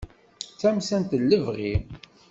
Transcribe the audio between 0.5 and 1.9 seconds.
D tamsalt n lebɣi.